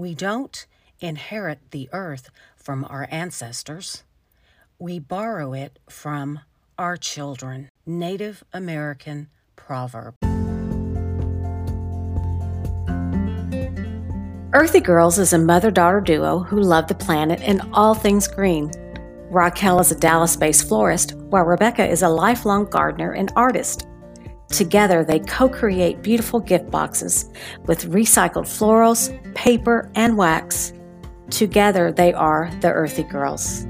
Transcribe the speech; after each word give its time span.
We 0.00 0.14
don't 0.14 0.66
inherit 1.00 1.58
the 1.72 1.90
earth 1.92 2.30
from 2.56 2.86
our 2.88 3.06
ancestors, 3.10 4.02
we 4.78 4.98
borrow 4.98 5.52
it 5.52 5.78
from 5.90 6.40
our 6.78 6.96
children. 6.96 7.68
Native 7.84 8.42
American 8.54 9.28
proverb. 9.56 10.14
Earthy 14.54 14.80
Girls 14.80 15.18
is 15.18 15.34
a 15.34 15.38
mother 15.38 15.70
daughter 15.70 16.00
duo 16.00 16.38
who 16.38 16.62
love 16.62 16.88
the 16.88 16.94
planet 16.94 17.42
and 17.42 17.60
all 17.74 17.92
things 17.92 18.26
green. 18.26 18.70
Raquel 19.28 19.80
is 19.80 19.92
a 19.92 20.00
Dallas 20.00 20.34
based 20.34 20.66
florist, 20.66 21.12
while 21.14 21.44
Rebecca 21.44 21.86
is 21.86 22.00
a 22.00 22.08
lifelong 22.08 22.64
gardener 22.64 23.12
and 23.12 23.30
artist. 23.36 23.86
Together, 24.50 25.04
they 25.04 25.20
co 25.20 25.48
create 25.48 26.02
beautiful 26.02 26.40
gift 26.40 26.70
boxes 26.70 27.30
with 27.66 27.90
recycled 27.90 28.46
florals, 28.46 29.10
paper, 29.34 29.90
and 29.94 30.16
wax. 30.18 30.72
Together, 31.30 31.92
they 31.92 32.12
are 32.12 32.50
the 32.60 32.70
Earthy 32.70 33.04
Girls. 33.04 33.66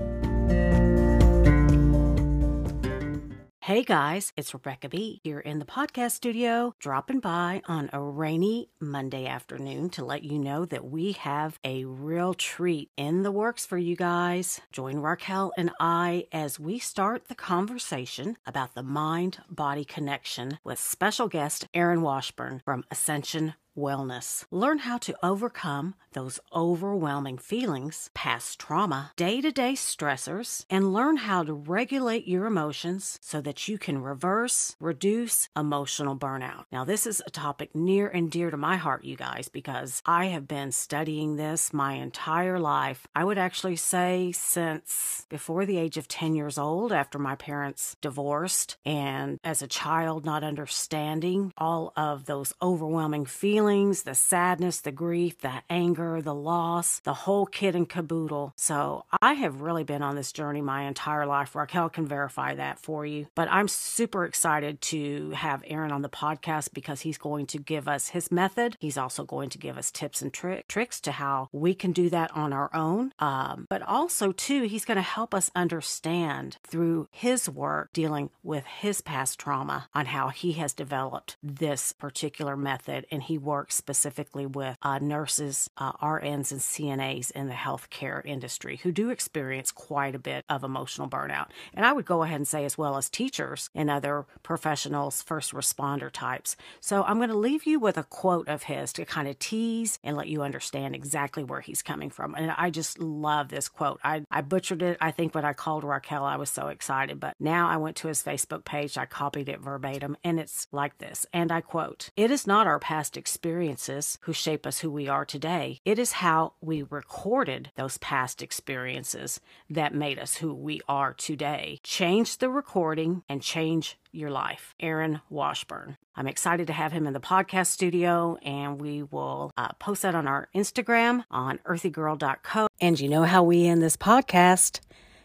Hey 3.64 3.82
guys, 3.82 4.32
it's 4.38 4.54
Rebecca 4.54 4.88
B 4.88 5.20
here 5.22 5.38
in 5.38 5.58
the 5.58 5.66
podcast 5.66 6.12
studio, 6.12 6.74
dropping 6.78 7.20
by 7.20 7.60
on 7.66 7.90
a 7.92 8.00
rainy 8.00 8.70
Monday 8.80 9.26
afternoon 9.26 9.90
to 9.90 10.04
let 10.04 10.24
you 10.24 10.38
know 10.38 10.64
that 10.64 10.86
we 10.86 11.12
have 11.12 11.58
a 11.62 11.84
real 11.84 12.32
treat 12.32 12.90
in 12.96 13.22
the 13.22 13.30
works 13.30 13.66
for 13.66 13.76
you 13.76 13.96
guys. 13.96 14.62
Join 14.72 15.00
Raquel 15.00 15.52
and 15.58 15.72
I 15.78 16.26
as 16.32 16.58
we 16.58 16.78
start 16.78 17.28
the 17.28 17.34
conversation 17.34 18.38
about 18.46 18.74
the 18.74 18.82
mind 18.82 19.42
body 19.50 19.84
connection 19.84 20.58
with 20.64 20.78
special 20.78 21.28
guest 21.28 21.68
Aaron 21.74 22.00
Washburn 22.00 22.62
from 22.64 22.84
Ascension 22.90 23.52
Wellness. 23.78 24.44
Learn 24.50 24.78
how 24.78 24.98
to 24.98 25.16
overcome 25.24 25.94
those 26.12 26.40
overwhelming 26.52 27.38
feelings, 27.38 28.10
past 28.14 28.58
trauma, 28.58 29.12
day 29.14 29.40
to 29.40 29.52
day 29.52 29.74
stressors, 29.74 30.64
and 30.68 30.92
learn 30.92 31.18
how 31.18 31.44
to 31.44 31.52
regulate 31.52 32.26
your 32.26 32.46
emotions 32.46 33.16
so 33.22 33.40
that 33.40 33.68
you 33.68 33.78
can 33.78 34.02
reverse, 34.02 34.74
reduce 34.80 35.48
emotional 35.56 36.16
burnout. 36.16 36.64
Now, 36.72 36.84
this 36.84 37.06
is 37.06 37.22
a 37.24 37.30
topic 37.30 37.72
near 37.72 38.08
and 38.08 38.28
dear 38.28 38.50
to 38.50 38.56
my 38.56 38.76
heart, 38.76 39.04
you 39.04 39.16
guys, 39.16 39.48
because 39.48 40.02
I 40.04 40.26
have 40.26 40.48
been 40.48 40.72
studying 40.72 41.36
this 41.36 41.72
my 41.72 41.92
entire 41.92 42.58
life. 42.58 43.06
I 43.14 43.22
would 43.22 43.38
actually 43.38 43.76
say 43.76 44.32
since 44.32 45.26
before 45.28 45.64
the 45.64 45.78
age 45.78 45.96
of 45.96 46.08
10 46.08 46.34
years 46.34 46.58
old, 46.58 46.92
after 46.92 47.20
my 47.20 47.36
parents 47.36 47.96
divorced, 48.00 48.78
and 48.84 49.38
as 49.44 49.62
a 49.62 49.68
child, 49.68 50.24
not 50.24 50.42
understanding 50.42 51.52
all 51.56 51.92
of 51.96 52.24
those 52.24 52.52
overwhelming 52.60 53.26
feelings 53.26 53.59
the 53.60 54.14
sadness, 54.14 54.80
the 54.80 54.92
grief, 54.92 55.40
the 55.40 55.62
anger 55.68 55.90
anger, 56.00 56.22
the 56.22 56.34
loss, 56.34 57.00
the 57.00 57.14
whole 57.14 57.46
kit 57.46 57.74
and 57.74 57.88
caboodle. 57.88 58.52
So 58.56 59.04
I 59.20 59.34
have 59.34 59.60
really 59.60 59.84
been 59.84 60.02
on 60.02 60.16
this 60.16 60.32
journey 60.32 60.60
my 60.60 60.82
entire 60.82 61.26
life. 61.26 61.54
Raquel 61.54 61.88
can 61.88 62.06
verify 62.06 62.54
that 62.54 62.78
for 62.78 63.04
you. 63.04 63.26
But 63.34 63.48
I'm 63.50 63.68
super 63.68 64.24
excited 64.24 64.80
to 64.82 65.30
have 65.30 65.64
Aaron 65.66 65.92
on 65.92 66.02
the 66.02 66.08
podcast 66.08 66.72
because 66.72 67.00
he's 67.00 67.18
going 67.18 67.46
to 67.46 67.58
give 67.58 67.88
us 67.88 68.10
his 68.10 68.30
method. 68.30 68.76
He's 68.80 68.98
also 68.98 69.24
going 69.24 69.50
to 69.50 69.58
give 69.58 69.76
us 69.76 69.90
tips 69.90 70.22
and 70.22 70.32
tri- 70.32 70.62
tricks 70.68 71.00
to 71.02 71.12
how 71.12 71.48
we 71.52 71.74
can 71.74 71.92
do 71.92 72.08
that 72.10 72.30
on 72.36 72.52
our 72.52 72.70
own. 72.74 73.12
Um, 73.18 73.66
but 73.68 73.82
also, 73.82 74.32
too, 74.32 74.62
he's 74.62 74.84
going 74.84 74.96
to 74.96 75.02
help 75.02 75.34
us 75.34 75.50
understand 75.54 76.58
through 76.66 77.08
his 77.10 77.48
work 77.48 77.92
dealing 77.92 78.30
with 78.42 78.64
his 78.64 79.00
past 79.00 79.38
trauma 79.38 79.88
on 79.94 80.06
how 80.06 80.28
he 80.28 80.52
has 80.52 80.72
developed 80.72 81.36
this 81.42 81.92
particular 81.92 82.56
method. 82.56 83.06
And 83.10 83.22
he 83.22 83.38
works 83.50 83.74
specifically 83.74 84.46
with 84.46 84.76
uh, 84.80 85.00
nurses, 85.00 85.68
uh, 85.76 85.90
RNs 85.94 86.52
and 86.52 86.60
CNAs 86.60 87.32
in 87.32 87.48
the 87.48 87.52
healthcare 87.52 88.24
industry 88.24 88.76
who 88.84 88.92
do 88.92 89.10
experience 89.10 89.72
quite 89.72 90.14
a 90.14 90.20
bit 90.20 90.44
of 90.48 90.62
emotional 90.62 91.08
burnout. 91.08 91.48
And 91.74 91.84
I 91.84 91.92
would 91.92 92.04
go 92.04 92.22
ahead 92.22 92.36
and 92.36 92.46
say, 92.46 92.64
as 92.64 92.78
well 92.78 92.96
as 92.96 93.10
teachers 93.10 93.68
and 93.74 93.90
other 93.90 94.24
professionals, 94.44 95.20
first 95.22 95.52
responder 95.52 96.12
types. 96.12 96.54
So 96.80 97.02
I'm 97.02 97.16
going 97.16 97.30
to 97.30 97.36
leave 97.36 97.66
you 97.66 97.80
with 97.80 97.98
a 97.98 98.04
quote 98.04 98.46
of 98.46 98.62
his 98.62 98.92
to 98.92 99.04
kind 99.04 99.26
of 99.26 99.36
tease 99.40 99.98
and 100.04 100.16
let 100.16 100.28
you 100.28 100.42
understand 100.42 100.94
exactly 100.94 101.42
where 101.42 101.60
he's 101.60 101.82
coming 101.82 102.10
from. 102.10 102.36
And 102.36 102.52
I 102.52 102.70
just 102.70 103.00
love 103.00 103.48
this 103.48 103.68
quote. 103.68 103.98
I, 104.04 104.22
I 104.30 104.42
butchered 104.42 104.82
it. 104.82 104.96
I 105.00 105.10
think 105.10 105.34
when 105.34 105.44
I 105.44 105.54
called 105.54 105.82
Raquel, 105.82 106.24
I 106.24 106.36
was 106.36 106.50
so 106.50 106.68
excited. 106.68 107.18
But 107.18 107.34
now 107.40 107.68
I 107.68 107.78
went 107.78 107.96
to 107.96 108.08
his 108.08 108.22
Facebook 108.22 108.64
page, 108.64 108.96
I 108.96 109.06
copied 109.06 109.48
it 109.48 109.60
verbatim, 109.60 110.16
and 110.22 110.38
it's 110.38 110.68
like 110.70 110.98
this. 110.98 111.26
And 111.32 111.50
I 111.50 111.62
quote 111.62 112.10
It 112.16 112.30
is 112.30 112.46
not 112.46 112.68
our 112.68 112.78
past 112.78 113.16
experiences 113.40 114.18
who 114.22 114.34
shape 114.34 114.66
us 114.66 114.80
who 114.80 114.90
we 114.90 115.08
are 115.08 115.24
today. 115.24 115.78
It 115.86 115.98
is 115.98 116.12
how 116.12 116.52
we 116.60 116.82
recorded 116.82 117.70
those 117.74 117.96
past 117.96 118.42
experiences 118.42 119.40
that 119.70 119.94
made 119.94 120.18
us 120.18 120.36
who 120.36 120.52
we 120.52 120.82
are 120.86 121.14
today. 121.14 121.80
Change 121.82 122.36
the 122.36 122.50
recording 122.50 123.22
and 123.30 123.40
change 123.40 123.96
your 124.12 124.28
life. 124.28 124.74
Aaron 124.78 125.22
Washburn. 125.30 125.96
I'm 126.14 126.26
excited 126.26 126.66
to 126.66 126.74
have 126.74 126.92
him 126.92 127.06
in 127.06 127.14
the 127.14 127.20
podcast 127.20 127.68
studio, 127.68 128.36
and 128.42 128.78
we 128.78 129.04
will 129.04 129.52
uh, 129.56 129.68
post 129.78 130.02
that 130.02 130.14
on 130.14 130.28
our 130.28 130.50
Instagram 130.54 131.24
on 131.30 131.60
earthygirl.co. 131.64 132.66
And 132.78 133.00
you 133.00 133.08
know 133.08 133.22
how 133.22 133.42
we 133.42 133.66
end 133.66 133.82
this 133.82 133.96
podcast. 133.96 134.80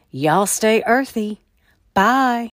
Y'all 0.10 0.46
stay 0.46 0.84
earthy. 0.86 1.42
Bye. 1.94 2.50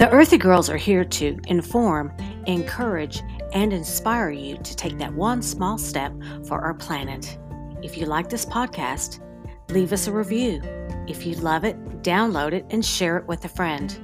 The 0.00 0.08
Earthy 0.08 0.38
Girls 0.38 0.70
are 0.70 0.78
here 0.78 1.04
to 1.04 1.38
inform, 1.48 2.10
encourage, 2.46 3.22
and 3.52 3.70
inspire 3.70 4.30
you 4.30 4.56
to 4.56 4.74
take 4.74 4.96
that 4.96 5.12
one 5.12 5.42
small 5.42 5.76
step 5.76 6.14
for 6.46 6.58
our 6.58 6.72
planet. 6.72 7.36
If 7.82 7.98
you 7.98 8.06
like 8.06 8.30
this 8.30 8.46
podcast, 8.46 9.20
leave 9.68 9.92
us 9.92 10.06
a 10.06 10.12
review. 10.12 10.62
If 11.06 11.26
you 11.26 11.34
love 11.34 11.64
it, 11.64 11.76
download 12.00 12.54
it 12.54 12.64
and 12.70 12.82
share 12.82 13.18
it 13.18 13.26
with 13.26 13.44
a 13.44 13.48
friend. 13.50 13.94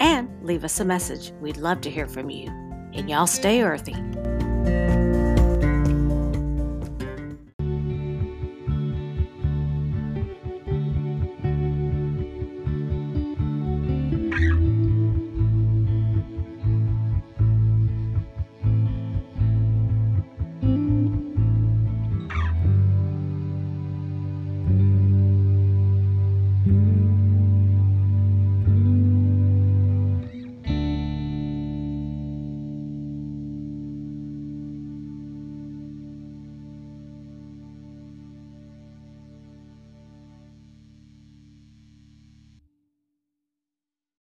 And 0.00 0.30
leave 0.42 0.64
us 0.64 0.80
a 0.80 0.84
message. 0.86 1.32
We'd 1.42 1.58
love 1.58 1.82
to 1.82 1.90
hear 1.90 2.08
from 2.08 2.30
you. 2.30 2.46
And 2.94 3.10
y'all 3.10 3.26
stay 3.26 3.60
earthy. 3.60 3.96